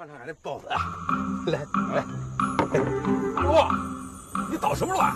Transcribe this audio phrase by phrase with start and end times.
[0.00, 0.80] 尝尝俺的包子啊！
[1.46, 1.58] 来
[1.92, 2.02] 来，
[3.46, 3.68] 哇，
[4.50, 5.14] 你捣什么乱？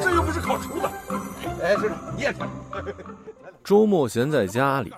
[0.00, 0.88] 这又不是烤厨子。
[1.60, 2.48] 哎，是你也尝。
[3.64, 4.94] 周末闲在家里，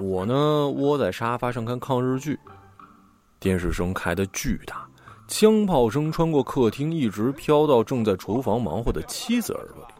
[0.00, 2.36] 我呢窝在沙发上看抗日剧，
[3.38, 4.84] 电视声开的巨大，
[5.28, 9.94] 枪炮声穿过客厅，一直飘到正在厨房忙活的妻子耳朵里。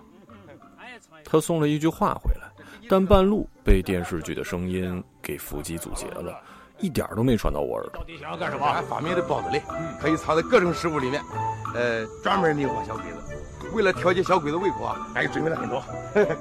[1.24, 2.50] 他送了一句话回来，
[2.88, 6.36] 但半路被电视剧的声音给伏击阻截了，
[6.78, 8.00] 一点都没传到我耳朵。
[8.00, 8.66] 到底想要干什么？
[8.66, 9.62] 俺发明的包子嘞
[10.00, 11.22] 可以藏在各种食物里面，
[11.74, 13.18] 呃，专门迷惑小鬼子。
[13.72, 15.82] 为了调节小鬼子胃口啊，俺也准备了很多。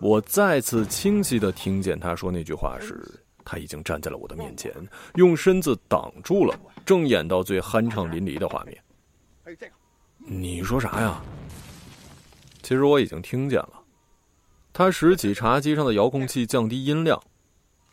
[0.00, 3.02] 我再次清晰的听见他说那句话时，
[3.44, 4.72] 他已经站在了我的面前，
[5.16, 8.76] 用身子挡住了正演到最酣畅淋漓的画面。
[9.44, 9.72] 还有这个，
[10.18, 11.20] 你说啥呀？
[12.62, 13.72] 其实我已经听见了。
[14.72, 17.20] 他拾起茶几上的遥控器，降低音量。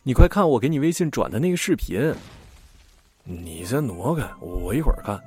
[0.08, 2.14] 你快看我给你微信转的那个视频。
[3.24, 5.22] 你先挪开，我一会儿看。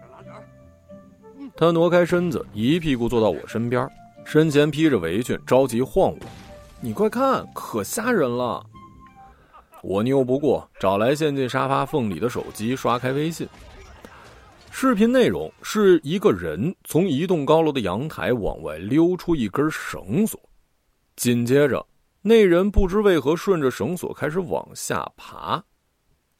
[1.55, 3.87] 他挪开身子，一屁股坐到我身边，
[4.25, 6.17] 身前披着围裙，着急晃我。
[6.79, 8.65] 你快看，可吓人了！
[9.83, 13.47] 我拗不过，找来陷进沙发缝里的手机，刷开微信。
[14.71, 20.39] 视频内容是一个人从一栋高楼的阳台往外溜出一根绳索，
[21.15, 21.85] 紧接着
[22.21, 25.63] 那人不知为何顺着绳索开始往下爬，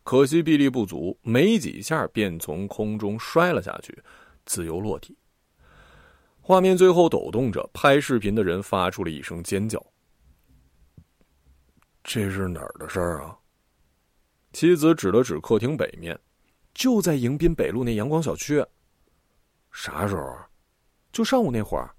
[0.03, 4.03] 可惜臂力不足，没几下便从空中摔了下去，
[4.45, 5.17] 自由落体。
[6.39, 9.83] 画面最后抖动着，拍视频的人发出了一声尖叫。
[12.03, 13.37] 这是哪儿的事儿啊？
[14.53, 16.19] 妻子指了指客厅北面，
[16.73, 18.63] 就在迎宾北路那阳光小区。
[19.71, 20.37] 啥时候？
[21.11, 21.95] 就上午那会儿。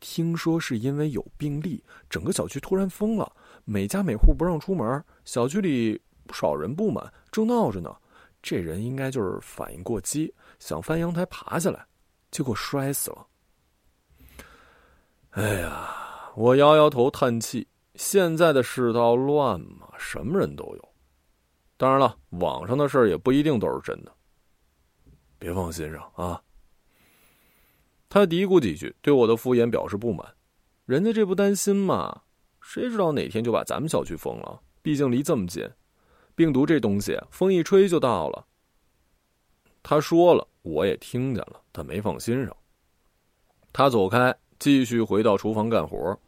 [0.00, 3.30] 听说是因为有病例，整个小区突然封了，
[3.64, 5.04] 每家每户不让出门。
[5.24, 7.94] 小区里不少人不满，正闹着呢。
[8.42, 11.86] 这人应该就是反应过激，想翻阳台爬下来，
[12.30, 13.26] 结果摔死了。
[15.32, 17.68] 哎呀，我摇摇头叹气。
[17.96, 20.88] 现在的世道乱嘛，什么人都有。
[21.76, 24.12] 当然了，网上的事儿也不一定都是真的。
[25.38, 26.42] 别放心上啊。
[28.10, 30.26] 他嘀咕几句，对我的敷衍表示不满。
[30.84, 32.22] 人家这不担心吗？
[32.60, 34.60] 谁知道哪天就把咱们小区封了？
[34.82, 35.70] 毕竟离这么近，
[36.34, 38.44] 病毒这东西，风一吹就到了。
[39.80, 42.56] 他说了，我也听见了，但没放心上。
[43.72, 46.18] 他走开，继续回到厨房干活。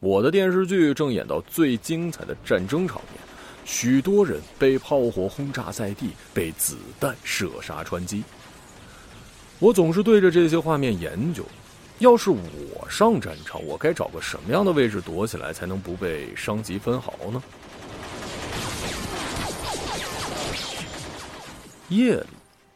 [0.00, 3.22] 我的电视剧正演到最精彩的战争场面，
[3.64, 8.24] 许多人被炮火轰炸在地，被子弹射杀穿击。
[9.60, 11.44] 我总是对着这些画面研究，
[11.98, 17.42] 要是我上战场，我该找个什么样的位置躲起来，才能不被伤及分毫呢？
[21.88, 22.26] 夜里，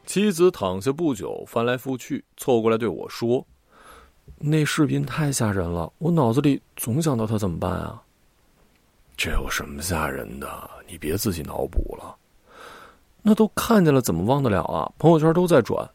[0.06, 3.47] 妻子躺下不久，翻来覆去，凑过来对我说。
[4.38, 8.03] 那视频太吓人了，我脑子里总想到他怎么办啊？
[9.16, 10.70] 这有什么吓人的？
[10.88, 12.16] 你别自己脑补了。
[13.22, 14.91] 那都看见了，怎么忘得了啊？
[14.99, 15.88] 朋友圈都在转。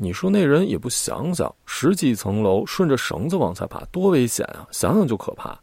[0.00, 4.66] 你说那人也不想想，十几层楼顺着绳子往下爬，多危险啊！
[4.70, 5.58] 想想就可怕。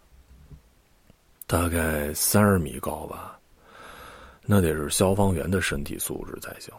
[1.48, 3.40] 大概三十米高吧，
[4.44, 6.74] 那得是消防员的身体素质才行。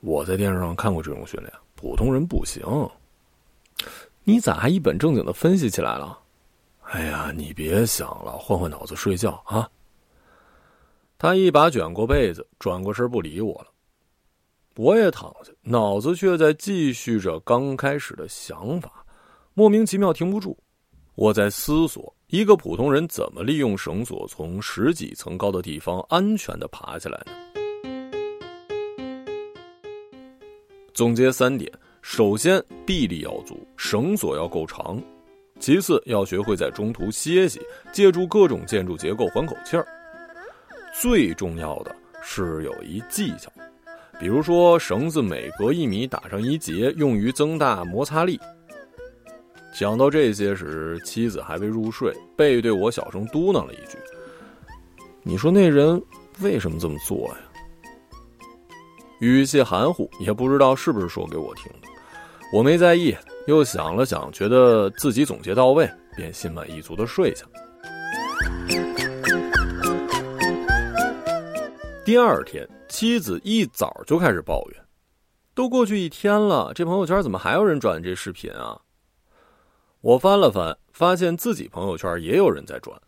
[0.00, 2.64] 我在电视上看过这种训练，普通人不行。
[4.24, 6.18] 你咋还一本正经的分析起来了？
[6.84, 9.68] 哎呀，你别想了，换换脑子睡觉啊！
[11.18, 13.66] 他一把卷过被子，转过身不理我了。
[14.78, 19.04] 我也躺下，脑子却在继续着刚开始的想法，
[19.52, 20.56] 莫名其妙停不住。
[21.16, 27.32] 我在思索，一个普通人怎么利用绳索从十几层高的地方安全的爬下来呢？
[30.94, 31.68] 总结三点。
[32.00, 34.96] 首先，臂力要足，绳索要够长；
[35.58, 37.60] 其次，要学会在中途歇息，
[37.92, 39.84] 借助各种建筑结构缓口气儿。
[40.94, 43.50] 最重要的是有一技巧，
[44.18, 48.38] 比如说绳子每隔一米打上一结，用于增大摩擦力。
[49.72, 53.96] 讲到这些时，妻子还未入睡，背对我小声嘟囔了一句
[55.22, 56.02] ：“你说那人
[56.40, 57.36] 为什么这么做呀？”
[59.20, 61.88] 语气含糊，也不知道是不是说给我听的。
[62.52, 63.14] 我没在意，
[63.46, 67.44] 又想了想，觉得自己总结到位，便心满意足的睡下。
[72.04, 74.84] 第二天，妻子一早就开始抱怨
[75.54, 78.80] ：“都过去一天了，这朋友圈怎么还有人转这视频啊？”
[80.00, 83.00] 我翻了翻，发现自己朋友圈也有人在转。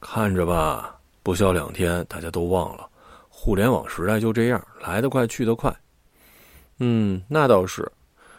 [0.00, 2.88] 看着吧，不消两天，大家都忘了，
[3.28, 5.74] 互联网时代就这样，来得快，去得快。
[6.78, 7.90] 嗯，那倒是，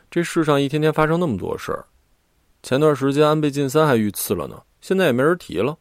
[0.09, 1.85] 这世上一天天发生那么多事儿。
[2.63, 5.77] 前段时间安倍晋三还遇刺了呢，现在也没人提了。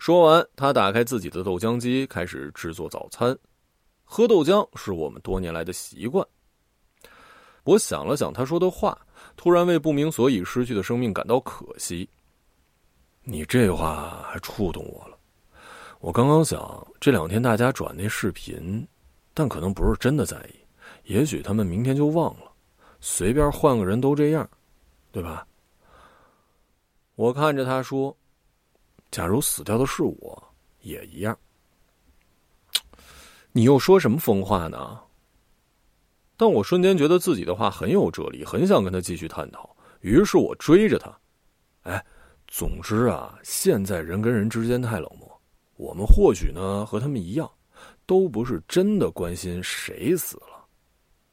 [0.00, 3.38] 说完，他打开自己的豆浆机，开始制作早餐。
[4.02, 6.26] 喝豆浆是我们多年来的习惯。
[7.64, 8.98] 我想了想他说的话，
[9.36, 12.08] 突然为不明所以失去的生命感到可惜。
[13.24, 15.18] 你这话还触动我了。
[15.98, 18.88] 我刚刚想，这两天大家转那视频，
[19.34, 22.50] 但可能不是真的在意，也许他们明天就忘了。
[23.00, 24.48] 随便换个人都这样，
[25.12, 25.46] 对吧？
[27.16, 28.16] 我看着他说
[29.10, 31.36] ：“假如死掉的是我，也一样。”
[33.52, 35.00] 你又说什么疯话呢？
[36.36, 39.76] 但我瞬间觉得自己的话很有哲理，很想跟他继续探讨。
[40.00, 41.14] 于是我追着他，
[41.82, 42.02] 哎，
[42.46, 45.28] 总之啊，现在人跟人之间太冷漠。
[45.76, 47.50] 我们或许呢和他们一样，
[48.06, 50.64] 都不是真的关心谁死了，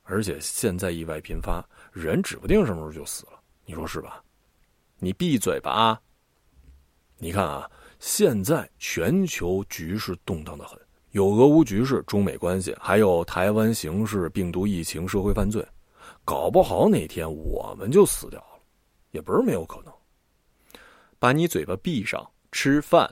[0.04, 1.64] 而且现在意外频发，
[1.94, 4.22] 人指不定什么时候就死了，你说是吧？
[5.00, 6.02] 你闭嘴吧啊！
[7.18, 7.70] 你看啊，
[8.00, 10.80] 现在全球局势动荡的很，
[11.12, 15.66] 有俄乌局势、中美关系，还有台湾形势、病毒疫情、社会犯罪，
[16.24, 18.60] 搞不好哪天我们就死掉了，
[19.12, 19.92] 也不是没有可能。
[21.18, 23.12] 把你嘴巴闭上，吃饭。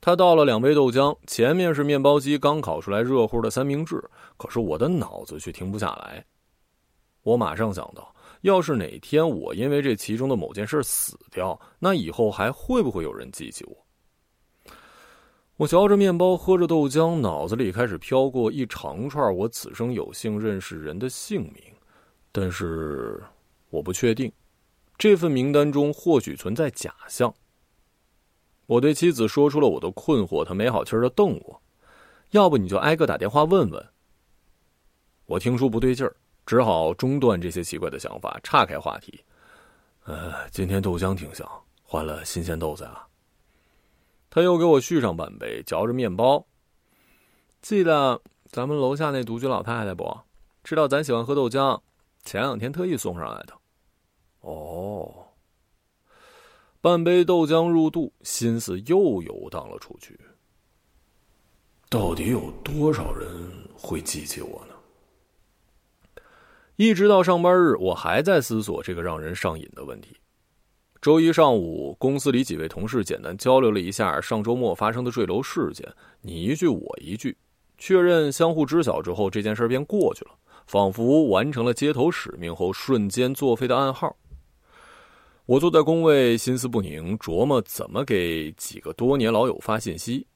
[0.00, 4.02] 他倒了两杯豆浆，前面是面包机刚烤出来热乎的三明治，
[4.38, 6.24] 可是我的脑子却停不下来。
[7.22, 8.14] 我马上想到，
[8.46, 14.72] 要是哪天我因为这其中的某件事死掉，那以后还会不会有人记起我？
[15.56, 21.60] 我嚼着面包，喝着豆浆，脑子里开始飘过一长串我此生有幸认识人的姓名，
[22.30, 23.20] 但是
[23.68, 24.30] 我不确定，
[24.96, 27.34] 这份名单中或许存在假象。
[28.66, 31.60] 我对妻子说出了我的困惑，她没好气的瞪我
[32.30, 33.88] ：“要不你就挨个打电话问问。”
[35.26, 36.14] 我听出不对劲儿，
[36.46, 39.22] 只好中断这些奇怪的想法，岔开话题
[40.06, 41.46] ：“呃，今天豆浆挺香，
[41.82, 43.06] 换了新鲜豆子啊。”
[44.30, 46.46] 他又给我续上半杯，嚼着面包
[47.60, 50.20] ：“记得咱们楼下那独居老太太不？
[50.62, 51.80] 知道咱喜欢喝豆浆，
[52.22, 53.54] 前两天特意送上来的。”
[54.40, 55.26] 哦。
[56.80, 60.16] 半杯豆浆入肚，心思又游荡了出去。
[61.88, 63.28] 到底有多少人
[63.76, 64.75] 会记起我呢？
[66.76, 70.16] 一直到上班日，我还在思索这个让人上瘾的问题。
[71.00, 75.90] 周一上午，公司里几位同事简单交流了一下上周末发生的坠楼事件，
[76.20, 77.36] 你一句我一句，
[77.78, 80.32] 确认相互知晓之后，这件事便过去了，
[80.66, 84.16] 仿佛完成了接头使命后瞬间作废的暗号。
[85.46, 90.26] 我坐在工位，心思不宁，琢磨怎么给几个多年老友发信息。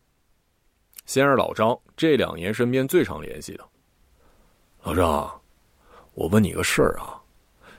[1.04, 3.64] 先是老张，这两年身边最常联系的。
[4.84, 5.39] 老张，
[6.20, 7.19] 我问你个事儿啊，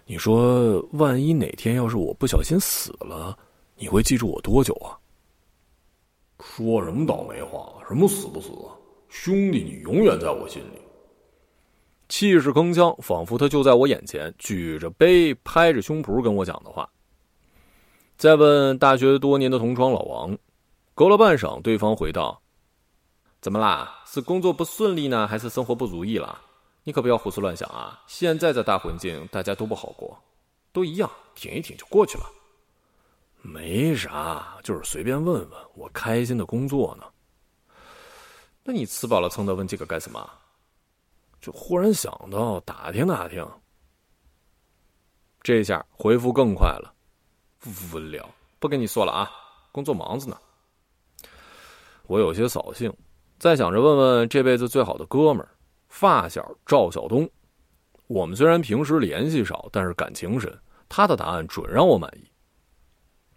[0.04, 3.38] 你说万一哪天要是我不小心死了，
[3.76, 4.98] 你会记住我多久啊？
[6.40, 7.72] 说什么倒霉话？
[7.88, 8.74] 什么死不死啊？
[9.10, 10.82] 兄弟，你永远在我心里。
[12.10, 16.90] 气势铿锵，仿佛他就在我眼前，举着杯，拍着胸脯跟我讲的话。
[18.18, 20.36] 再问大学多年的同窗老王，
[20.96, 22.42] 隔了半晌，对方回道
[23.40, 24.02] ：“怎么啦？
[24.08, 26.42] 是工作不顺利呢，还是生活不如意了？
[26.84, 28.04] 你可不要胡思乱想啊！
[28.08, 30.18] 现在的大环境，大家都不好过，
[30.72, 32.26] 都一样，挺一挺就过去了。
[33.42, 37.06] 没啥，就是随便问问，我开心的工作呢。
[38.64, 40.28] 那你吃饱了撑的问这个干什么？
[41.40, 43.48] 就忽然想到打听打听。
[45.42, 46.94] 这下回复更快了。”
[47.94, 48.28] 无聊，
[48.60, 49.32] 不跟你说了啊，
[49.72, 50.36] 工作忙着呢。
[52.08, 52.92] 我有些扫兴，
[53.38, 55.50] 再想着问问这辈子最好的哥们儿、
[55.91, 57.29] 发小赵晓东。
[58.07, 60.51] 我们虽然平时联系少，但是感情深。
[60.89, 62.24] 他的答案准让我满意。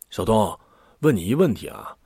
[0.09, 0.59] 小东，
[1.01, 1.97] 问你一问题啊，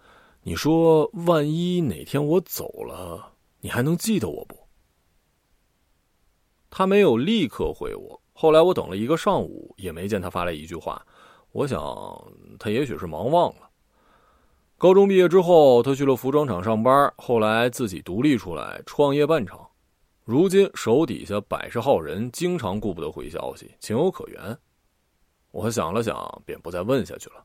[0.42, 4.56] 你说万一哪天我走了，你还能记得我不？
[6.70, 8.20] 他没有立刻回我。
[8.32, 11.04] 后来我等了一个上午，也没见他发来一句话。
[11.52, 11.78] 我想，
[12.58, 13.68] 他也许是忙忘了。
[14.78, 19.67] 高中毕业之后，他去了服装厂上班，后来自己独立出来创业办厂。
[20.28, 24.58] 如今手底下百十号人，经常顾不得回消息，情有可原。
[25.52, 27.42] 我想了想，便不再问下去了。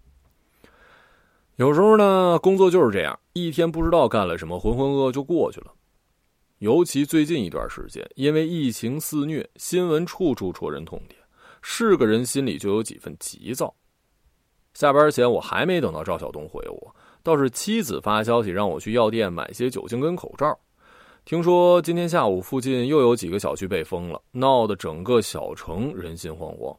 [1.55, 5.71] 有时候呢，工作就是这样，一天不知道干了什么，浑浑噩噩就过去了。
[6.57, 11.17] 尤其最近一段时间，因为疫情肆虐，新闻处处戳人痛点，
[11.61, 13.73] 是个人心里就有几分急躁。
[14.73, 20.59] 下班前，我还没等到赵晓东回我，倒是妻子发消息让我去药店买些酒精跟口罩。
[21.25, 26.77] 听说今天下午附近又有几个小区被封了，闹得整个小城人心惶惶。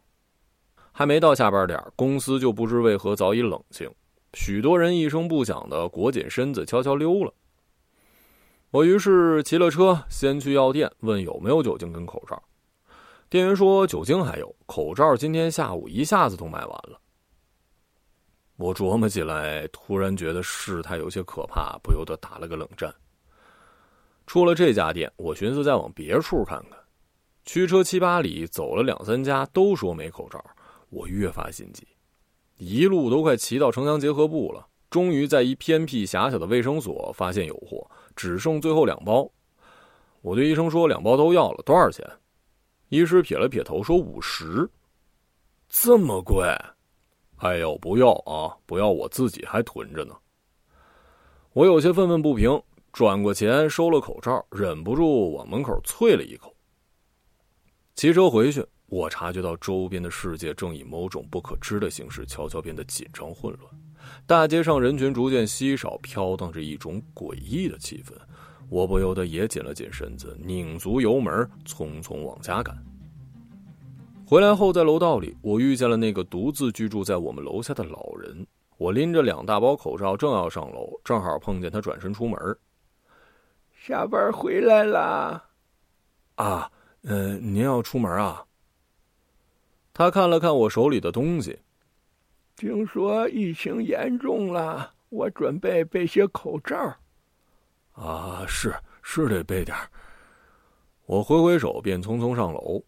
[0.92, 3.90] 还没到下班点，公司就不知为何早已冷清，
[4.34, 7.32] 许多人一声不响的裹紧身子悄悄溜了。
[8.70, 12.40] 我于是骑了车，先去药店问有没有酒精跟口罩。
[13.30, 17.00] 店员说酒精还有，口罩今天下午一下子都卖完了。
[18.56, 22.94] 我琢磨起来，突然觉得事态有些可怕，不由得打了个冷战。
[24.26, 26.78] 出了这家店，我寻思再往别处看看。
[27.44, 30.42] 驱车七八里，走了两三家，都说没口罩。
[30.88, 31.86] 我越发心急，
[32.56, 34.66] 一路都快骑到城乡结合部了。
[34.88, 39.28] 终于在一偏僻狭小的卫生所发现有货，只剩最后两包。
[40.22, 42.08] 我对医生说：“两包都要了，多少钱？”
[42.88, 44.70] 医师撇了撇头说：“五十。”
[45.68, 46.46] 这么贵？
[47.38, 48.56] 哎呦，不要啊！
[48.64, 50.14] 不要，我自己还囤着呢。
[51.52, 52.62] 我有些愤愤不平。
[52.94, 56.54] 转过钱收了口罩，忍不住往门口啐了一口。
[57.96, 63.68] 骑车回去，我察觉到周边的世界正以某种不可知的形式悄悄变得紧张混乱，
[64.28, 68.12] 大街上人群逐渐稀少，飘荡着一种诡异的气氛。
[68.68, 72.80] 我不由得也紧了紧身子，拧足油门，匆匆往家赶。
[74.24, 78.46] 回来后，在楼道里，我遇见了那个独自居住在我们楼下的老人。
[78.76, 82.38] 我拎着两大包口罩，正要上楼，正好碰见他转身出门。
[83.86, 85.44] 下班回来啦，
[86.36, 86.72] 啊，
[87.02, 88.42] 嗯，您要出门啊？
[89.92, 91.58] 他看了看我手里的东西，
[92.56, 96.74] 听说疫情严重了，我准备备些口罩。
[97.92, 99.76] 啊，是是得备点
[101.04, 102.82] 我挥挥手，便匆匆上楼。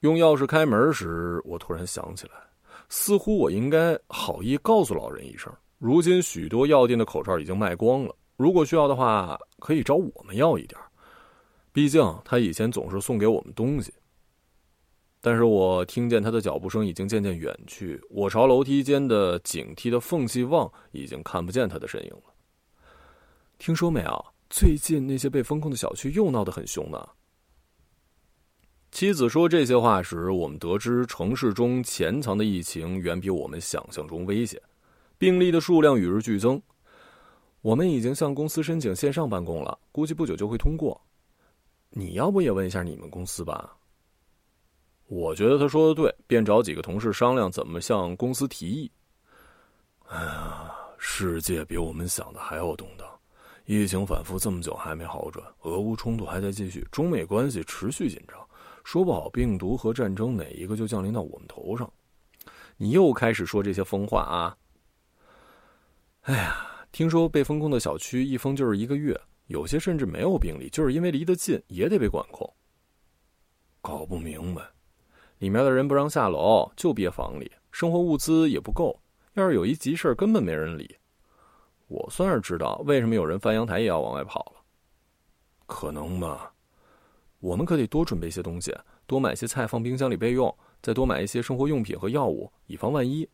[0.00, 2.32] 用钥匙开门时，我突然想起来，
[2.88, 8.12] 似乎我应该好意告诉老人一声，如今许多药店的口罩已经卖光了。
[8.36, 10.80] 如果需要的话，可以找我们要一点
[11.72, 13.92] 毕竟他以前总是送给我们东西。
[15.20, 22.34] 但是我听见他的脚步声已经渐渐远去，我朝楼梯间的警惕的缝隙望，已经看不见他的身影了。
[23.58, 24.26] 听说没有？
[24.50, 27.08] 最近那些被封控的小区又闹得很凶呢。
[28.90, 34.60] 妻子说这些话时，我们得知城市中潜藏的疫情远比我们想象中危险，
[35.16, 36.60] 病例的数量与日俱增。
[37.62, 41.00] 我们已经向公司申请线上办公了，估计不久就会通过。
[41.90, 43.76] 你要不也问一下你们公司吧？
[45.06, 48.90] 我觉得他说的对，便找几个同事商量怎么向公司提议。
[50.08, 53.06] 哎呀，世界比我们想的还要动荡，
[53.64, 58.44] 疫情反复这么久还没好转，俄乌冲突还在继续，中美关系持续紧张，
[58.82, 61.88] 说不好病毒和战争哪一个就降临到我们头上。
[62.76, 64.56] 你又开始说这些疯话啊！
[66.22, 66.71] 哎呀。
[66.92, 72.48] 听说被封控的小区一封就是一个月，有些甚至没有病例，就是因为离得近也得被管控。
[73.80, 74.62] 搞不明白，
[75.38, 79.00] 里面的人不让下楼，就憋房里，生活物资也不够。
[79.32, 80.94] 要是有一急事根本没人理。
[81.88, 84.62] 我算是知道为什么有人翻阳台也要往外跑了。
[85.66, 86.52] 可能吧，
[87.40, 93.26] 我们可得多准备些东西，多买些菜放冰箱里备用，再多买一些生活用品和药物，以防万一。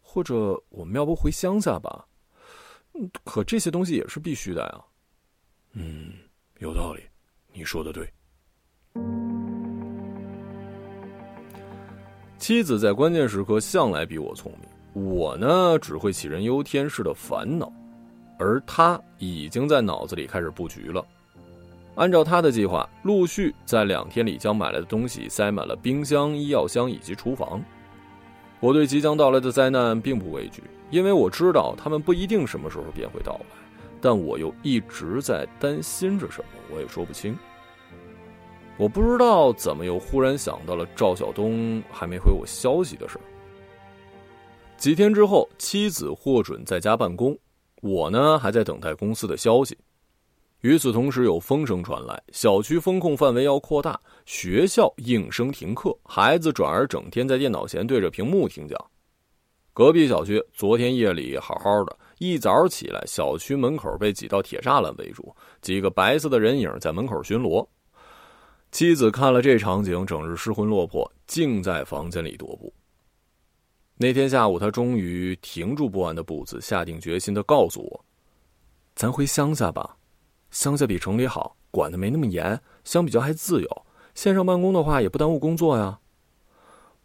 [0.00, 2.06] 或者我们要不回乡下吧？
[3.24, 4.84] 可这些东西也是必须的呀。
[5.72, 6.12] 嗯，
[6.58, 7.02] 有道理，
[7.52, 8.08] 你说的对。
[12.38, 17.70] 妻子在关键时刻向来比我聪明，我呢只会杞人忧天式的烦恼，
[18.38, 21.04] 而他已经在脑子里开始布局了。
[21.96, 27.62] 按照他的计划，陆续在两天里将买来的东西塞满了冰箱、医药箱以及厨房。
[28.60, 30.62] 我对即将到来的灾难并不畏惧。
[30.90, 33.56] 因为我知道他们不一定什么时候便会到来，
[34.00, 37.36] 但我又一直在担心着什么，我也说不清。
[38.76, 43.24] 我不知道怎么又忽然想到了赵晓东还没回我消息的事儿。
[44.76, 47.38] 几天之后，妻子获准在家办公，
[47.82, 49.78] 我呢还在等待公司的消息。
[50.60, 58.78] 与此同时，有风声传来，小区封控范围要扩大，学校应声停课，孩子转而整天在电脑前对着屏幕听讲。
[59.72, 67.66] 隔壁小区昨天夜里好好的，一早起来，小区门口被几道铁栅栏围住，几个白色的人影在门口巡逻。
[68.70, 72.72] 妻子看了这场景，整日失魂落魄，竟在房间里踱步。
[73.96, 78.04] 那天下午，他终于停住不安的步子，下定决心的告诉我
[78.94, 79.96] ：“咱回乡下吧，
[80.50, 83.86] 乡下比城里好，管的没那么严，相比较还自由。
[84.14, 85.98] 线上办公的话，也不耽误工作呀。”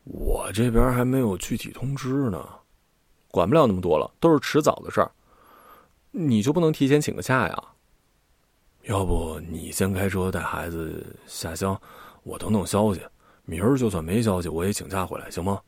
[0.06, 2.48] 我这边还没有具体通知呢。
[3.30, 5.12] 管不了那么多了，都是迟早的事儿。
[6.12, 7.64] 你就不能提前请个假呀？
[8.84, 11.80] 要不你先开车带孩子下乡，
[12.24, 13.02] 我等等消息。
[13.46, 15.62] 明儿就算没消息，我也请假回来，行吗？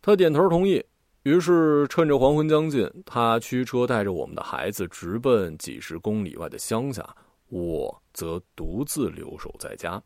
[0.00, 0.84] 他点头同意。
[1.26, 7.04] 于是趁着黄昏将近，他驱车带着我们的孩子直奔几十公里外的乡下，
[7.48, 10.00] 我则独自留守在家。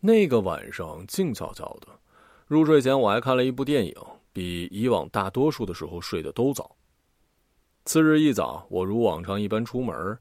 [0.00, 1.88] 那个晚上静悄悄的，
[2.46, 3.94] 入睡前我还看了一部电影，
[4.32, 6.74] 比以往大多数的时候睡得都早。
[7.84, 10.18] 次日一早，我如往常一般出门，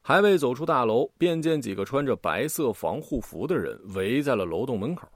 [0.00, 5.06] 还未走出大楼，便见几个穿着白色防护服的人围在了楼栋门口，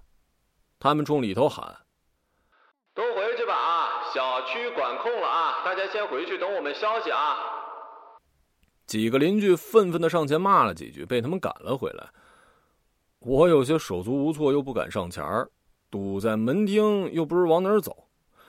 [0.79, 1.75] 他们冲里头喊
[2.95, 7.37] ：“都回去吧啊，小区管控了啊，大家先回去等我们消息啊。”
[8.87, 12.09] 几个邻居愤愤的上前骂了几句，被他们赶了回来。
[13.21, 15.25] 我有些手足无措，又不敢上前，
[15.91, 18.09] 堵在门厅，又不知往哪儿走，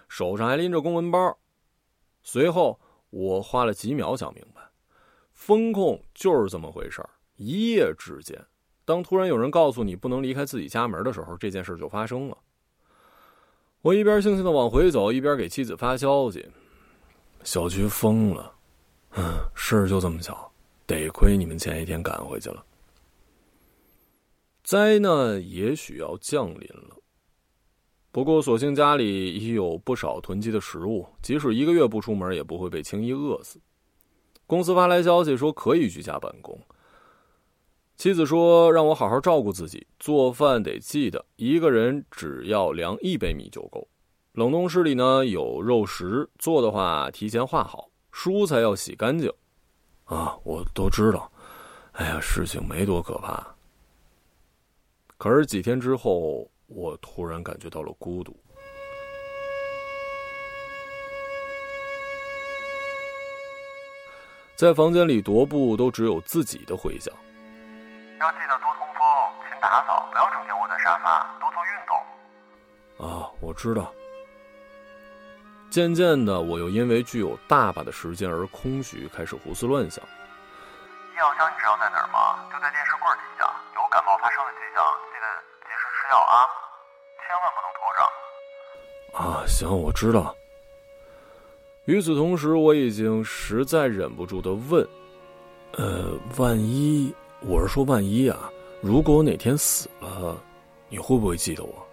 [0.10, 1.38] 手上还拎着公文包。
[2.24, 2.80] 随后，
[3.10, 4.62] 我花了几秒想明白，
[5.34, 7.10] 风控就是这么回事儿。
[7.36, 8.44] 一夜之间，
[8.86, 12.38] 当突然有人告诉你不能离开自己家门的时候，这件事就发生了。
[13.82, 16.46] 我一边悻悻的往回走，一边给妻子发消息
[17.44, 18.54] ：“小区封了，
[19.16, 20.52] 嗯，事儿就这么巧，
[20.86, 22.64] 得亏你们前一天赶回去了。”
[24.64, 26.96] 灾难也许要降临了，
[28.12, 33.60] 不过所幸家里已有不少囤积的食物，即使一个月不出门，也不会被轻易饿死。
[34.46, 36.60] 公司发来消息说可以居家办公。
[38.02, 43.88] 妻子说让我好好照顾自己，做饭得记得一个人只要量一杯米就够。
[44.32, 49.32] 冷冻室里呢有肉食，做的话提前化好，蔬菜要洗干净。
[50.06, 51.32] 啊，我都知道。
[51.92, 53.56] 哎呀，事情没多可怕。
[55.20, 58.36] 可是几天之后，我突然感觉到了孤独。
[64.56, 67.14] 在房间里踱步，都只有自己的回响。
[68.22, 69.02] 要记得多通风，
[69.50, 71.98] 勤打扫，不要整天窝在沙发，多做运动。
[73.08, 73.92] 啊，我知道。
[75.72, 80.04] 渐渐的，我又因为具有大把的时间而空虚，开始胡思乱想。
[80.04, 82.44] 医药箱你知道在哪儿吗？
[82.52, 83.46] 就在电视柜底下。
[83.76, 85.26] 有感冒发烧的迹象，记得
[85.66, 86.46] 及时吃药啊，
[87.26, 89.42] 千万不能拖着。
[89.42, 90.36] 啊，行，我知道。
[91.86, 94.88] 与此同时，我已经实在忍不住的问
[95.74, 98.52] ：“呃，万一我是说万一啊？
[98.82, 100.42] 如果我哪天死了，
[100.90, 101.88] 你会不会记得我？”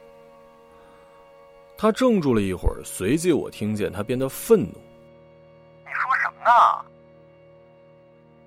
[1.77, 4.75] 他怔住了一会儿，随即我听见他变得愤怒
[5.87, 6.51] ：“你说什么呢？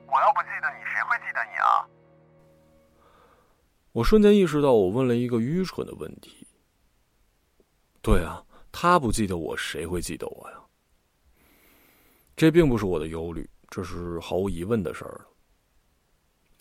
[0.08, 1.88] 我要不记得你，谁会记得你啊？”
[3.94, 6.46] 我瞬间意识到，我问了一个愚蠢的问题。
[8.02, 10.58] 对啊，他不记得我，谁会记得我呀？
[12.36, 15.26] 这并不是我的忧虑，这是毫无疑问的事儿了。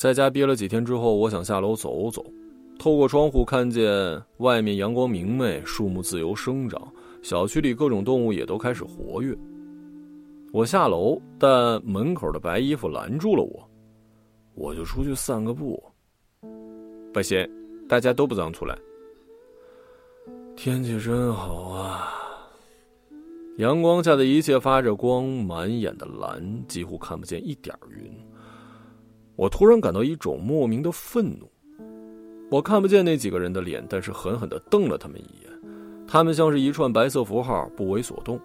[0.01, 2.25] 在家憋了几天之后，我想下楼走走，
[2.79, 9.37] 透过窗户看见外面阳光明媚，树木自由生长，小区里各种动物也都开始活跃。
[10.55, 13.69] 我下楼，但门口的白衣服拦住了我，
[14.55, 15.79] 我就出去散个步。
[17.13, 17.47] 不行，
[17.87, 18.75] 大家都不让出来。
[20.57, 22.09] 天气真好啊！
[23.59, 28.11] 阳光下的一切发着光，满眼的蓝，几乎看不见一点云。
[29.41, 31.51] 我突然感到一种莫名的愤怒。
[32.51, 35.51] 我看不见那几个人的脸，但是狠狠的瞪了他们一眼。
[36.07, 38.39] 他们像是一串白色符号，不为所动。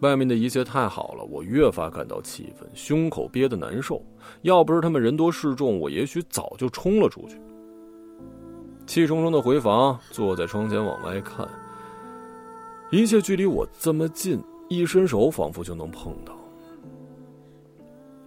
[0.00, 4.04] 外面的一切太好了，我越发感到气愤，胸口憋得难受。
[4.42, 7.40] 要不是他们人多势众，我也许早就冲了出去。
[8.86, 11.48] 气冲冲的回房，坐在窗前往外看。
[12.90, 16.37] 一切距离我这么近，一伸手仿佛就能碰到。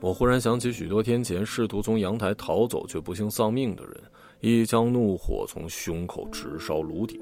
[0.02, 3.94] 我忽然想起许多天前试图从阳台逃走却不幸丧命的人，
[4.40, 7.22] 一腔怒火从胸口直烧颅顶。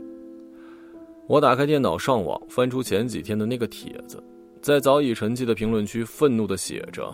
[1.27, 4.23] 我打开电脑上网，翻出前几天的那个帖子。
[4.61, 7.13] 在早已沉寂的评论区，愤怒的写着：“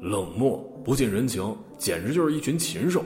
[0.00, 3.02] 冷漠不近人情，简直就是一群禽兽。”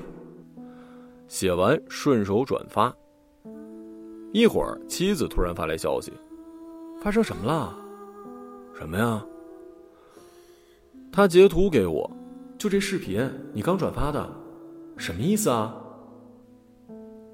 [1.29, 2.95] 写完顺手转发。
[4.33, 6.13] 一会儿，妻子突然发来消息
[7.01, 7.77] ：“发生什么了？
[8.77, 9.25] 什么呀？”
[11.17, 12.11] 他截图给我，
[12.59, 14.31] 就这视频，你刚转发的，
[14.99, 15.75] 什么意思啊？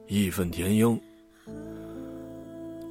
[0.07, 0.97] 义愤填膺。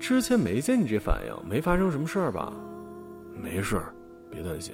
[0.01, 2.51] 之前没见你这反应，没发生什么事儿吧？
[3.41, 3.81] 没事，
[4.29, 4.73] 别担心。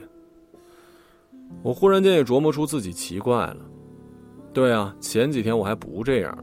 [1.61, 3.57] 我忽然间也琢磨出自己奇怪了。
[4.51, 6.35] 对啊，前几天我还不这样，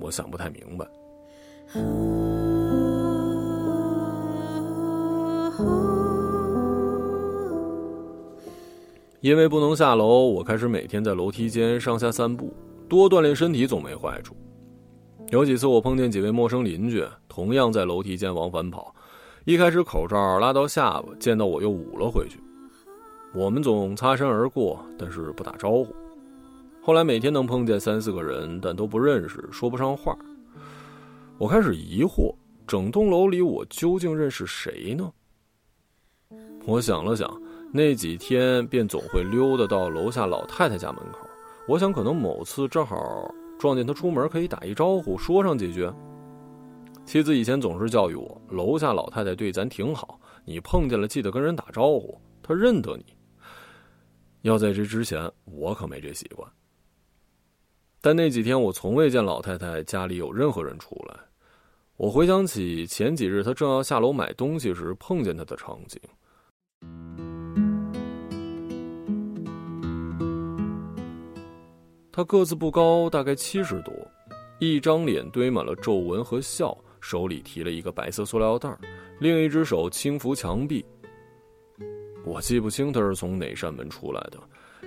[0.00, 0.84] 我想不太明白。
[9.24, 12.52] 因为不能下楼，我开始每天在楼梯间上下散步，
[12.86, 14.36] 多锻炼身体总没坏处。
[15.30, 18.94] 有几次我碰见几位陌生邻居，同样在楼梯间往返跑，
[19.46, 22.38] 一开始口罩拉到下巴，见到我又捂了回去。
[23.32, 25.86] 我们总擦身而过，但是不打招呼。
[26.82, 30.14] 后来每天能碰见三四个人，但都不认识，说不上话。
[31.38, 32.34] 我开始疑惑，
[32.66, 35.10] 整栋楼里我究竟认识谁呢？
[36.66, 37.26] 我想了想，
[37.76, 41.28] 那几天便总会溜达到楼下老太太家门口。
[41.66, 45.90] 我想，可能某次正好撞见她出门，可以打一招呼，说上几句。
[47.04, 53.06] 妻子以前总是教育我，楼下老太太对咱挺好，你碰见了记得跟人打招呼，她认得你。
[54.42, 56.48] 要在这之前，我可没这习惯。
[58.00, 61.18] 但那几天我从未见老太太家里有任何人出来。
[61.96, 66.00] 我回想起前几日她正要下楼买东西时碰见她的场景。
[72.16, 73.92] 她个子不高，大概七十多，
[74.60, 78.72] 一张脸堆满了皱纹和笑，手里提了一个白色塑料袋，
[79.18, 80.86] 另一只手轻扶墙壁。
[82.24, 84.38] 我记不清他是从哪扇门出来的，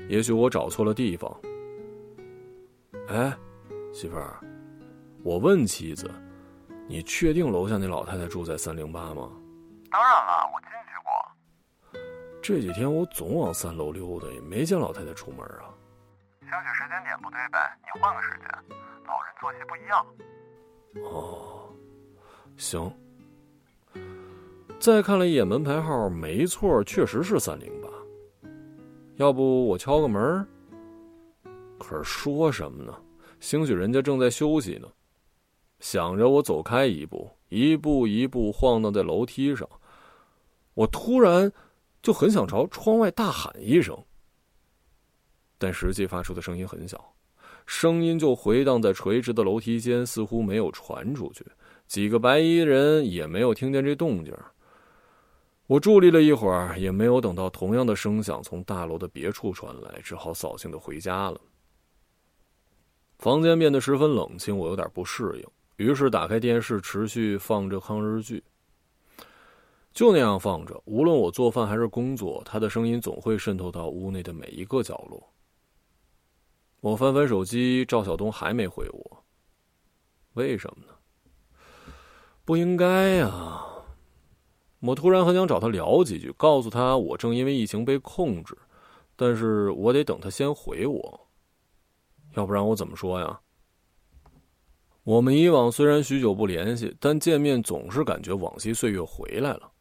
[0.07, 1.29] 也许我找错了地方。
[3.09, 3.37] 哎，
[3.91, 4.39] 媳妇儿，
[5.21, 6.09] 我问妻子
[6.87, 9.29] ：“你确定楼下那老太太住在三零八吗？”
[9.91, 12.01] 当然了，我进去过。
[12.41, 15.75] 这几天我总往三楼溜达，也没见老太太出门啊。
[16.49, 18.47] 兴许时间点不对呗，你换个时间。
[19.05, 20.05] 老人作息不一样。
[21.03, 21.75] 哦，
[22.55, 22.89] 行。
[24.79, 27.89] 再看了一眼门牌号，没错，确实是三零八。
[29.15, 30.47] 要不我敲个门？
[31.77, 32.97] 可是说什么呢？
[33.41, 34.87] 兴许人家正在休息呢。
[35.81, 39.67] 想着，我走开一步，一步一步晃荡在楼梯上。
[40.75, 41.51] 我突然
[42.01, 44.01] 就很想朝窗外大喊一声，
[45.57, 47.13] 但实际发出的声音很小，
[47.65, 51.45] 声音就回荡在垂直的楼梯间，似乎没有传出去。
[51.87, 54.33] 几个白衣人也没有听见这动静。
[55.65, 61.41] 我伫立了一会儿，也没有等到同样的声响从大楼的别处传来，只好扫兴的回家了。
[63.19, 68.43] 房间变得十分冷清，我有点不适应，于是打开电视，持续放着抗日剧。
[69.91, 75.21] 就那样放着，无论我做饭还是工作，他的声音总会渗透到屋内的每一个角落。
[76.81, 79.23] 我翻翻手机，赵晓东还没回我，
[80.33, 80.93] 为什么呢？
[82.45, 83.63] 不应该呀。
[84.79, 88.55] 我突然很想找他聊几句，告诉他我正因为疫情被控制，
[89.15, 91.27] 但是我得等他先回我，
[92.35, 93.39] 要不然我怎么说呀？
[95.03, 99.71] 我们以往虽然许久不联系，但见面总是感觉往昔岁月回来了。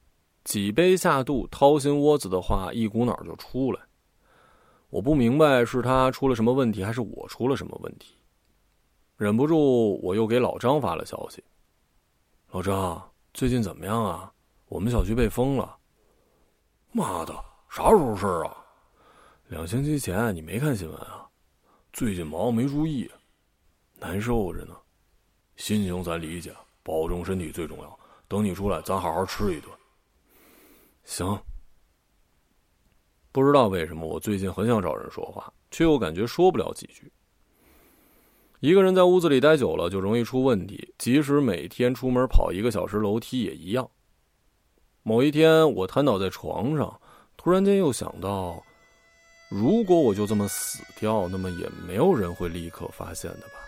[0.44, 3.80] 几杯下肚，掏心窝子的话一股脑就出来。
[4.88, 8.14] 我不明白是他出了什么问题，还是我出了什么问题。
[9.16, 11.42] 忍不住，我又给老张发了消息
[12.52, 14.32] ：“老张，最近怎么样啊？”
[14.68, 15.76] 我们小区被封了，
[16.92, 17.32] 妈的，
[17.70, 18.56] 啥时候事儿啊？
[19.48, 21.26] 两星期前，你没看新闻啊？
[21.92, 23.10] 最近忙没注意，
[23.94, 24.76] 难受着呢。
[25.56, 27.98] 心情咱理解，保重身体最重要。
[28.28, 29.72] 等你出来，咱好好吃一顿。
[31.04, 31.40] 行。
[33.36, 37.12] 不知道为什么，我最近很想找人说话，却又感觉说不了几句。
[38.60, 43.86] 一个人在屋子里待久了，就容易出问题，即使每天出门跑一个小时楼梯也一样。
[45.02, 46.98] 某一天，我瘫倒在床上，
[47.36, 48.64] 突然间又想到，
[49.50, 53.60] 如果我就这么死掉，那么也没有人会立刻发现的吧。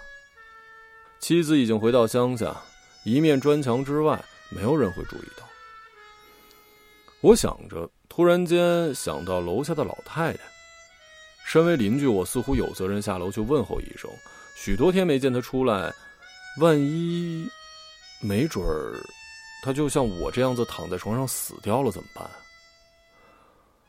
[1.21, 2.57] 妻子已经回到乡下，
[3.05, 5.47] 一面砖墙之外，没有人会注意到。
[7.21, 10.41] 我想着，突然间想到楼下的老太太。
[11.45, 14.09] 身为邻居，我似乎有责任下楼去问候一声。
[14.55, 15.93] 许多天没见她出来，
[16.61, 17.49] 万一，
[18.21, 19.01] 没准儿。
[19.63, 22.29] 她就像我这样子躺在床上死掉了怎么办？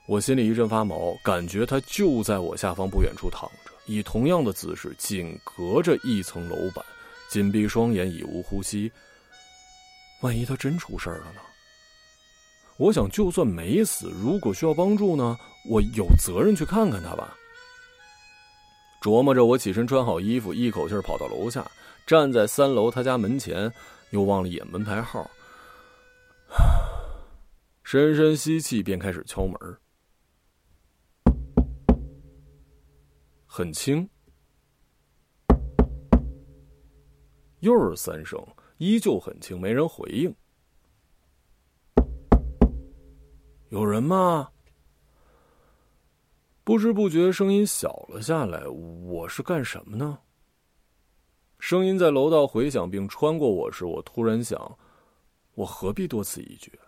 [0.08, 6.84] 我心里一阵发毛，感觉她就在我下方不远处躺着，以同样的姿势，紧隔着一层楼板，
[7.30, 8.92] 紧闭双眼，已无呼吸。
[10.22, 11.42] 万一他真出事儿了呢？
[12.80, 15.38] 我想，就算没死，如果需要帮助呢，
[15.70, 17.36] 我有责任去看看他吧。
[19.02, 21.70] 琢磨着，我起身穿好衣服，一口气跑到楼下，
[22.08, 23.70] 站在三楼他家门前，
[24.12, 25.30] 又望了眼门牌号。
[27.84, 29.58] 深深吸气，便开始敲门。
[33.46, 34.10] 很轻，
[37.60, 38.42] 又是三声，
[38.78, 40.34] 依旧很轻，没人回应。
[43.70, 44.50] 有人吗？
[46.64, 48.68] 不知不觉声音小了下来。
[48.68, 50.18] 我是干什么呢？
[51.60, 54.76] 声音在楼道回响并穿过我时，我突然想：
[55.54, 56.80] 我何必多此一举？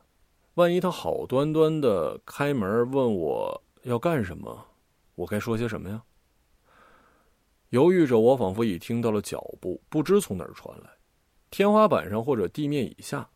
[0.55, 4.65] 万一他好端端的开门问我要干什么，
[5.13, 6.01] 我该说些什么呀？
[7.69, 10.89] 犹豫着，我仿佛已听到了脚步，不知从哪儿传来，
[11.51, 13.29] 天花板上或者地面以下。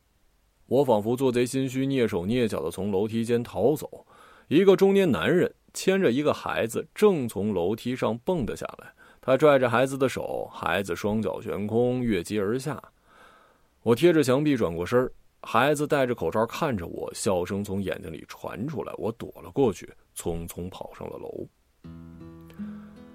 [0.67, 4.05] 我仿佛做贼心虚，蹑手蹑脚的从楼梯间逃走。
[4.47, 8.93] 一个中年男人牵着一个孩子，正从楼梯上蹦了下来。
[9.21, 12.81] 他拽着孩子的手，孩子双脚悬空，越级而下。
[13.81, 18.93] 我贴着墙壁转过身孩子戴着口罩看着我，笑声从眼睛里传出来。
[18.97, 21.47] 我躲了过去，匆匆跑上了楼。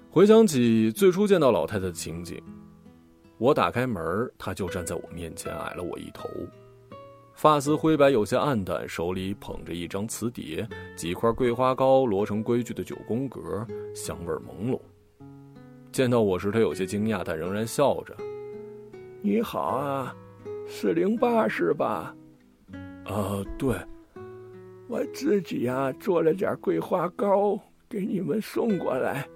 [0.09, 2.41] 回想起最初见到老太太的情景，
[3.37, 6.29] 我打开门，她就站在我面前，矮了我一头，
[7.41, 14.79] 发丝灰白，有些暗淡，手里捧着一张瓷碟，几块桂花糕摞成规矩的九宫格，香味朦胧。
[15.91, 18.15] 见到我时，他有些惊讶，但仍然笑着
[19.23, 20.15] ：“你好啊，
[20.67, 22.15] 四零八是吧
[23.09, 23.75] ？”“啊，对。
[24.87, 29.27] ”“我自己呀做了点桂花糕，给你们送过来。”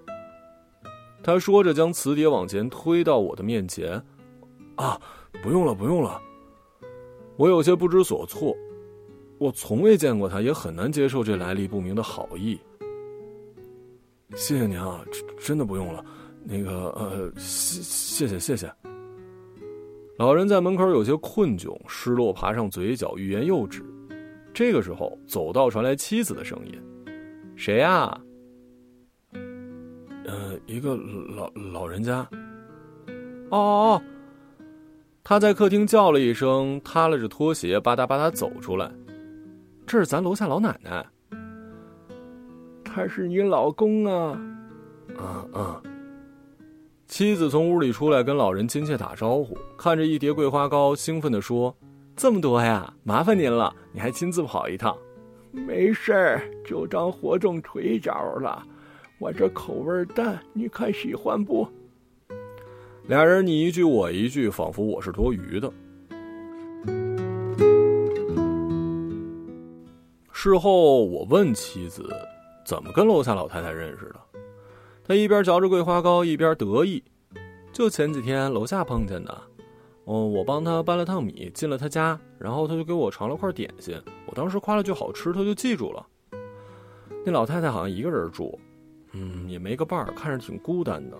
[1.25, 3.99] 他说着，将瓷碟往前推到我的面前。
[4.77, 5.01] “啊，
[5.41, 6.21] 不用了，不用了。”
[7.37, 8.55] 我有些不知所措，
[9.37, 12.59] 我从未见过他，也很难接受这来历不明的好意。
[14.35, 16.03] 谢谢您啊，真真的不用了。
[16.43, 18.71] 那个呃，谢谢谢谢。
[20.17, 23.83] 老人在门口有些困窘，失落爬上嘴角，欲言又止。
[24.53, 26.73] 这个时候，走道传来妻子的声音
[27.57, 28.17] ：“谁呀
[30.25, 32.27] ？”“呃，一个老老人家。
[33.51, 34.01] ”“哦哦哦。”
[35.27, 38.91] 他在客厅叫了一声，踏拉着拖鞋吧嗒吧嗒走出来。
[39.87, 41.03] 这是咱楼下老奶奶。
[42.83, 44.39] 他是你老公啊？
[45.17, 45.81] 嗯嗯。
[47.07, 51.75] 妻子从屋里出来，跟老人亲切打招呼，看着一叠桂花糕，兴奋地说
[52.15, 54.95] ：“这么多呀，麻烦您了，你还亲自跑一趟。
[55.49, 58.63] ”“没事儿，就当活动腿脚了。
[59.17, 61.67] 我这口味淡，你看喜欢不？”
[63.07, 65.71] 俩人你一句我一句，仿佛我是多余的。
[70.31, 72.09] 事后我问妻子
[72.65, 74.15] ：“怎么跟楼下老太太认识的？”
[75.05, 77.03] 他一边嚼着桂花糕，一边得意。
[77.71, 79.39] 就前几天楼下碰见的，
[80.05, 84.01] 哦，我帮他搬了趟米，进了他家，然后他就给我尝了块点心。
[84.25, 86.03] 我当时夸了句好吃，他就记住了。
[87.23, 88.59] 那老太太好像一个人住，
[89.11, 91.15] 嗯，也没个伴儿，看着挺孤单的。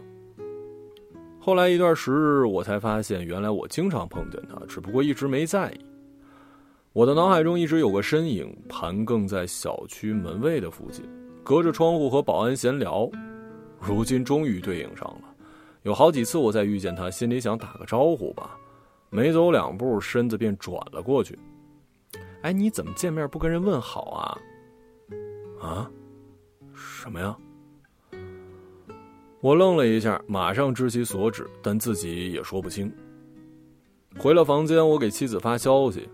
[1.46, 5.80] 后来一段时日，我才发现，原来我经常碰见他，只不过一直没在意。
[6.92, 11.08] 我的脑海中一直有个身影盘亘在小区门卫的附近，
[11.44, 13.08] 隔着窗户和保安闲聊。
[13.80, 15.36] 如今终于对应上了，
[15.84, 18.58] 有好几次我再遇见他，心里想打个招呼吧，
[19.12, 21.38] 没走两步，身子便转了过去。
[22.42, 24.42] 哎，你怎么见面不跟人问好啊？
[25.62, 25.92] 啊？
[26.74, 27.38] 什么呀？
[29.46, 32.92] 我愣了一下，马上知其所指，但自己也说不清。
[34.18, 36.10] 回了房间，我给妻子发消息：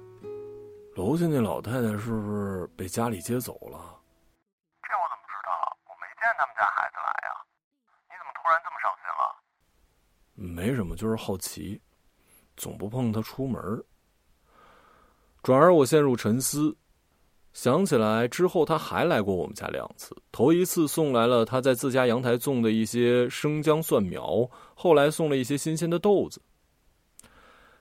[0.98, 3.80] 楼下那老太太是不是被家里接走了？
[4.84, 5.78] 这我怎么知道？
[5.86, 7.32] 我没见他们家孩子来呀。
[8.10, 9.24] 你怎么突然这么上心了？
[10.54, 11.82] 没什么，就是好奇，
[12.58, 13.82] 总不碰她出门。
[15.41, 16.76] 转而我陷入沉思，
[17.53, 20.15] 想起来之后他还来过我们家两次。
[20.31, 26.41] 头一次送来了他在自家阳台种的一些生姜蒜苗，后来送了一些新鲜的豆子。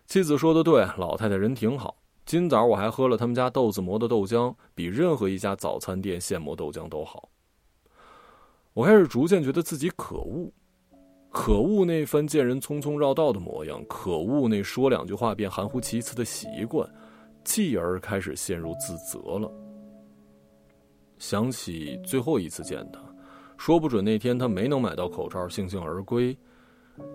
[0.06, 1.96] 妻子说的对，老太太人挺好。
[2.26, 7.28] 今早我还喝了他们家豆子磨的豆浆，比任何一家早餐店现磨豆浆都好。
[8.72, 10.52] 我开始逐渐觉得自己可恶，
[11.30, 16.88] 可恶那番见人匆匆绕道的模样，可恶那说两句话便含糊其辞的习惯，
[17.44, 19.50] 继而开始陷入自责了。
[21.18, 23.00] 想起最后一次见他，
[23.58, 26.36] 说不准那天他没能买到口罩，悻悻而归，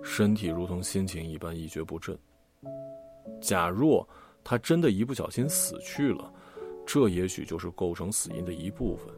[0.03, 2.17] 身体如同心情一般一蹶不振。
[3.41, 4.07] 假若
[4.43, 6.31] 他真的一不小心死去了，
[6.85, 9.11] 这也许就是构成死因的一部分。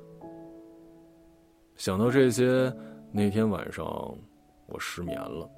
[1.75, 2.73] 想到这些，
[3.11, 3.85] 那天晚上
[4.67, 5.49] 我失眠了。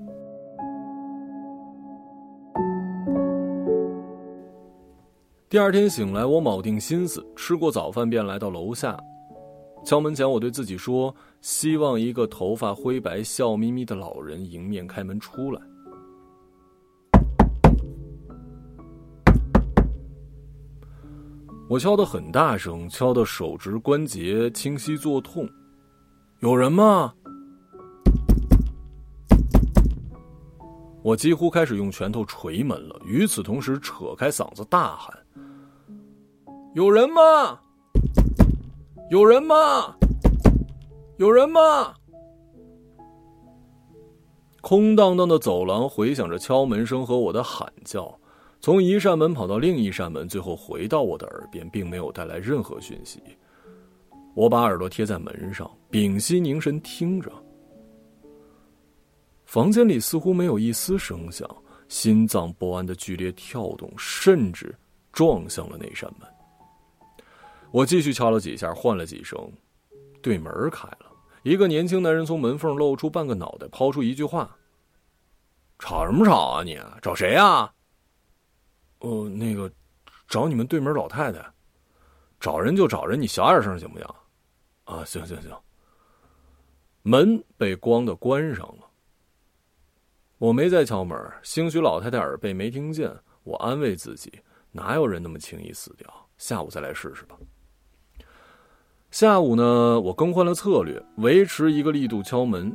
[5.49, 8.95] 第二天醒来，我铆定心思，吃过早饭便来到楼下。
[9.83, 15.59] 敲门前，我对自己说：“希望一个头发灰白、笑眯眯的老人迎面开门出来。”
[21.67, 25.49] 我敲得很大声，敲得手指关节清晰作痛。
[26.41, 27.11] 有人吗？
[31.01, 35.11] 我几乎开始用拳头捶门了，与此同时扯开嗓子大喊
[36.79, 37.59] ：“有人吗？
[39.09, 39.97] 有人吗？
[41.17, 41.93] 有人吗？”
[44.63, 48.17] 空荡荡的走廊回响着敲门声和我的喊叫，
[48.61, 53.21] 从一扇门跑到另一扇门，最后回到我的耳边，并没有带来任何讯息。
[54.33, 57.29] 我把耳朵贴在门上，屏息凝神听着。
[59.43, 61.45] 房间里似乎没有一丝声响，
[61.89, 64.73] 心脏不安的剧烈跳动，甚至
[65.11, 66.25] 撞向了那扇门。
[67.71, 69.51] 我继续敲了几下，唤了几声，
[70.21, 71.11] 对门开了，
[71.43, 74.57] 一个年轻男人从门缝露出半个脑袋，抛出一句话
[75.77, 76.79] ：“吵什么吵啊你？
[77.01, 77.71] 找谁啊
[78.99, 79.71] ？”“哦，那个，
[80.27, 81.45] 找你们对门老太太。
[82.39, 84.07] 找人就找人，你小点声行不行
[84.85, 85.55] ？”“啊，行行行。”
[87.03, 88.89] 门被咣的关上了。
[90.39, 93.15] 我没再敲门，兴许老太太耳背没听见。
[93.43, 96.11] 我安慰自己，哪有人那么轻易死掉？
[96.37, 97.37] 下午再来试试吧。
[99.11, 102.71] 下午呢，我更换了策略，维持一个力度敲门，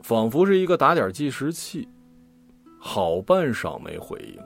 [0.00, 1.88] 仿佛是一个打点计时器。
[2.78, 4.40] 好半晌没回应，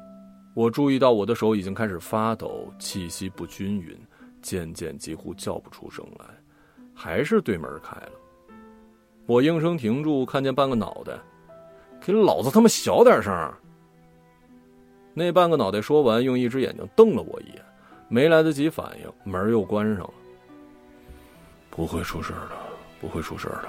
[0.55, 3.95] 我注意到我的手已经开始发抖，气息不均匀，
[4.41, 6.25] 渐渐几乎叫不出声来。
[6.95, 8.13] 还是对门开了，
[9.27, 11.13] 我应声停住，看见半个脑袋。
[12.01, 13.53] 给老子他妈小点声！
[15.13, 17.63] 那半个脑袋说完，用一只眼睛瞪了我一眼，
[18.09, 20.15] 没来得及反应，门又关上了。
[21.77, 22.51] 不会出事的，
[22.99, 23.69] 不会出事的。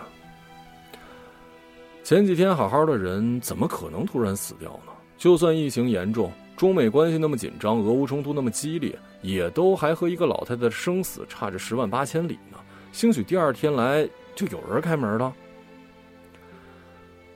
[2.04, 4.94] 前几天好好的人，怎么可能突然死掉呢？
[5.18, 12.58] 就算疫情严重，中美关系那么紧张，俄乌冲突那么激烈，也都还和一个老太太的生死差着十万八千里呢。
[12.94, 15.34] 兴许第二天来就有人开门了。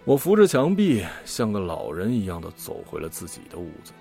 [0.05, 3.91] 我扶着墙壁，像个老人一样的走回了自己的屋子。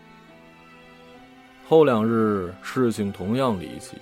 [1.69, 3.97] 后两日事情同样离奇，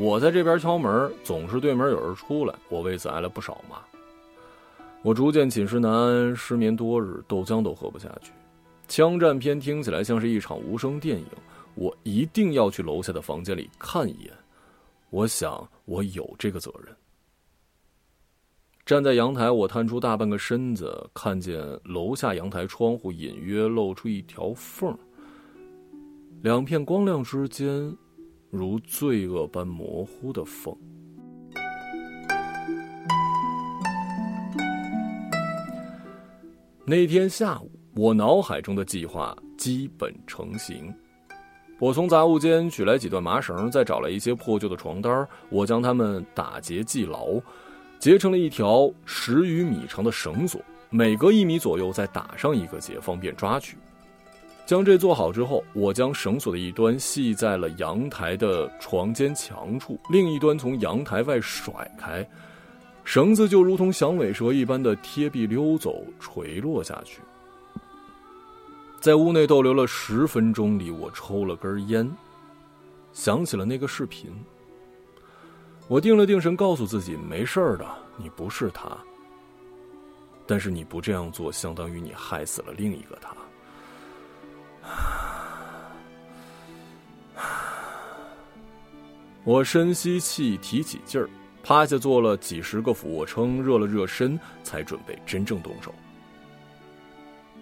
[0.00, 3.78] 我在这边敲门，总是对门有人出来，我为此挨了不少骂。
[5.02, 8.30] 我逐渐寝食难安，失眠多日，豆浆都喝不下去。
[8.86, 11.26] 枪战片听起来像是一场无声电影，
[11.74, 14.32] 我一定要去楼下的房间里看一眼。
[15.10, 16.94] 我想，我有这个责任。
[18.86, 24.96] 站在阳台，我探出大半个身子，看见楼下阳台窗户隐约露出一条缝
[26.40, 27.92] 两片光亮之间，
[28.50, 30.74] 如罪恶般模糊的缝。
[36.84, 40.94] 那天下午，我脑海中的计划基本成型。
[41.78, 47.40] 我从杂物间取来几段麻绳，再找来一些破旧的床单，我将它们打结系牢。
[47.98, 53.76] 结成了一条十余米长的绳索，每隔一米左右再打上一个结，方便抓取。
[54.68, 62.28] 将这做好之后，我将绳索的一端系在了阳台的床间墙处，另一端从阳台外甩开，
[63.02, 67.22] 绳子就如同响尾蛇一般的贴壁溜走，垂落下去。
[69.00, 72.06] 在屋内逗留了十分钟里，我抽了根烟，
[73.14, 74.30] 想起了那个视频。
[75.86, 77.86] 我定了定神，告诉自己没事的，
[78.18, 78.94] 你不是他。
[80.46, 83.34] 但是你不这样做，相当于你害死了另一个他。
[89.44, 91.28] 我深吸气，提起劲儿，
[91.62, 95.94] 趴下做了几十个俯卧撑，热了热身，才准备真正动手。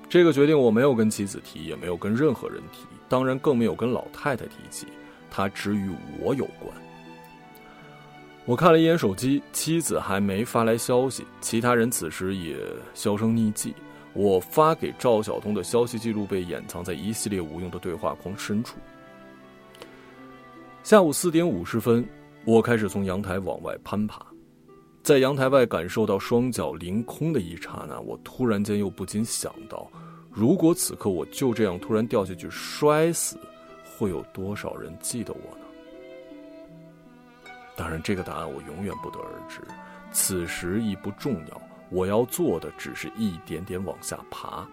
[0.09, 4.89] 这个决定我没有跟妻子提，也没有跟任何人提，当然更没有跟老太太提起，
[5.31, 6.73] 她只与我有关。
[8.45, 12.57] 我看了一眼手机，妻子还没发来消息，其他人此时也
[12.95, 13.75] 销声匿迹。
[14.17, 18.79] 我发给赵晓东的消息记录被掩藏在一系列无用的对话框深处。
[20.83, 22.03] 下午四点五十分，
[22.47, 24.25] 我开始从阳台往外攀爬，
[25.03, 29.87] 在阳台外感受到双脚凌空的一刹那，我突然间又不禁想到：
[30.31, 33.39] 如果此刻我就这样突然掉下去摔死，
[33.99, 37.53] 会有多少人记得我呢？
[37.77, 39.61] 当然，这个答案我永远不得而知，
[40.11, 41.61] 此时亦不重要。
[41.91, 44.67] 我要做的只是一点点往下爬。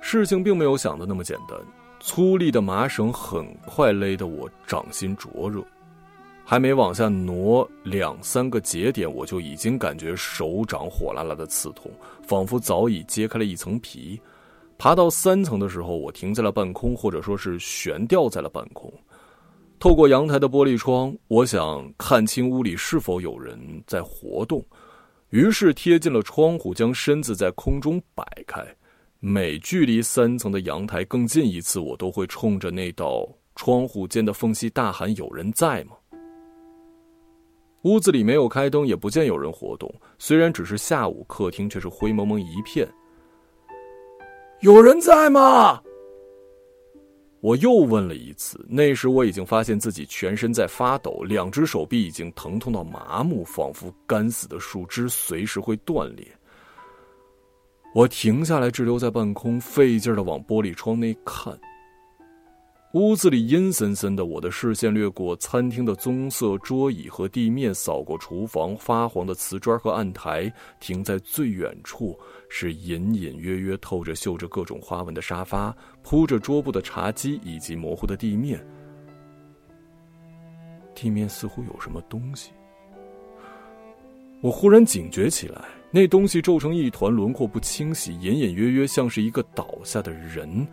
[0.00, 1.58] 事情并没有想的那么简单，
[1.98, 5.64] 粗粝的麻绳很快勒得我掌心灼热，
[6.44, 11.90] 还没往下挪两三个节点，我就已经感觉手掌火辣辣的刺痛，
[12.22, 14.20] 仿佛早已揭开了一层皮。
[14.76, 18.92] 爬到三层的时候，我停在了半空，或者说是悬吊在了半空。
[19.78, 24.62] 透过阳台的玻璃窗，我想看清屋里是否有人在活动，
[25.34, 28.64] 于是贴近了窗户，将身子在空中摆开。
[29.18, 35.96] 每距离三层的阳台更近一次，我都会冲着那道窗户间的缝隙大喊：“有人在吗？”
[37.82, 39.92] 屋子里没有开灯，也不见有人活动。
[40.20, 42.88] 虽然只是下午，客厅却是灰蒙蒙一片。
[44.60, 45.82] 有人在吗？
[47.44, 48.64] 我又问了一次。
[48.66, 56.26] 那时我已经发现自己全身在发抖，两只手臂已经疼痛到麻木，仿佛干死的树枝随时会断裂。
[57.94, 61.54] 我停下来，滞留在半空，费劲的往玻璃窗内看。
[62.94, 72.16] 屋子里阴森森的，我的视线掠过餐厅的棕色桌椅和地面，扫过厨房发黄的瓷砖和案台，停在最远处
[72.48, 78.64] 是隐隐约约透着绣着各种花纹的沙发，铺着桌布的茶几以及模糊的地面。
[80.94, 82.52] 地面似乎有什么东西，
[84.40, 90.64] 我忽然警觉起来，那东西皱成一团，轮廓不清晰，隐隐约约像是一个倒下的人。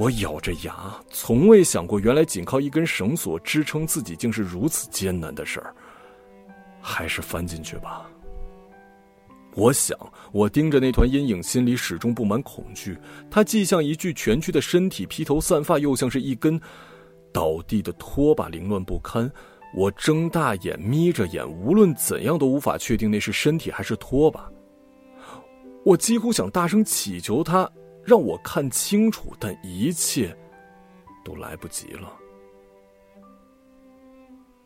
[0.00, 5.74] 我咬着牙，从未想过，原来仅靠一根绳索支撑自己，竟是如此艰难的事儿。
[6.80, 8.08] 还是翻进去吧。
[9.54, 9.98] 我想，
[10.32, 12.96] 我盯着那团阴影，心里始终布满恐惧。
[13.30, 16.58] 它既像一具蜷曲的身体，披头散发，又像是一根
[17.30, 19.30] 倒地的拖把，凌乱不堪。
[19.76, 24.50] 我睁大眼，眯着眼，无论怎样都无法确定那是身体还是拖把。
[25.84, 27.70] 我几乎想大声祈求他。
[28.10, 30.36] 让我看清楚，但一切
[31.24, 32.12] 都来不及了。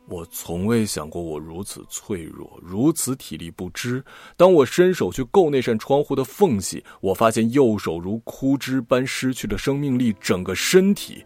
[0.09, 4.03] 我从未想过我如此脆弱，如此体力不支。
[4.35, 11.23] 当我伸手去够那扇窗户的缝隙，我发现右手如枯枝般失去了生命力，整个身体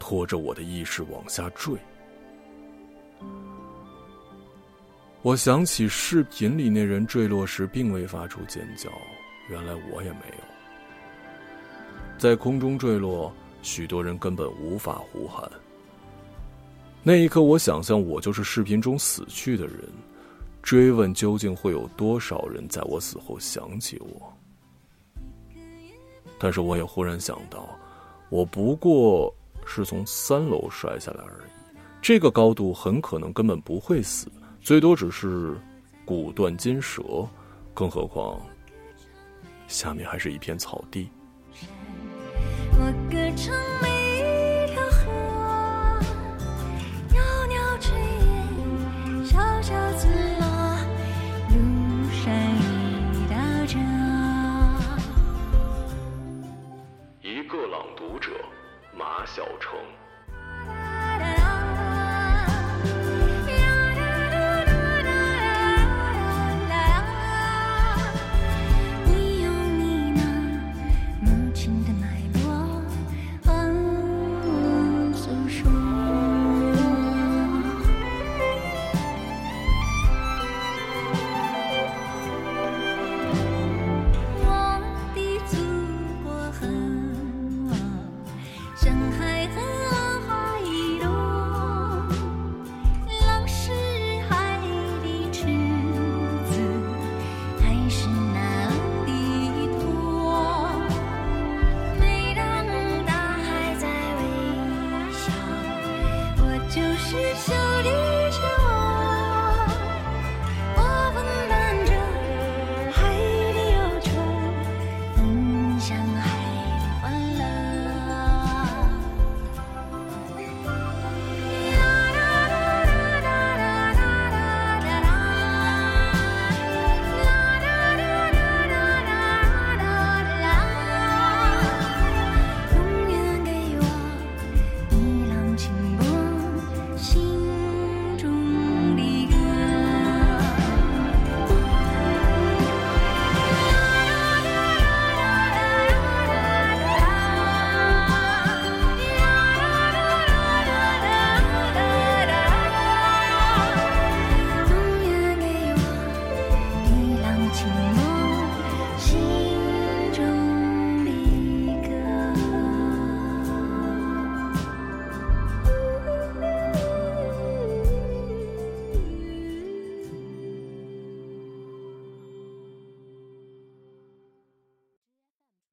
[0.00, 1.76] 拖着我的意识往下坠。
[5.22, 8.90] 我想起视频里那人坠落时并未发出尖叫，
[9.48, 10.49] 原来我也没有。
[12.20, 15.50] 在空中坠落，许多人根本无法呼喊。
[17.02, 19.88] 那一刻，我想象我就是视频中死去的人，
[20.60, 24.30] 追问究竟会有多少人在我死后想起我。
[26.38, 27.66] 但是，我也忽然想到，
[28.28, 35.58] 我不过是从三楼摔下来而已，这个高度很可能根本不会死，最多只是
[36.04, 37.26] 骨断筋折，
[37.72, 38.38] 更何况
[39.68, 41.08] 下面还是一片草地。
[42.82, 45.12] 我歌唱每一条河
[47.10, 47.14] 袅
[47.46, 47.92] 袅炊
[48.24, 49.68] 烟小小
[49.98, 50.10] 村
[51.50, 51.54] 路
[52.10, 52.24] 上
[57.20, 58.30] 一一个朗读者
[58.96, 59.26] 马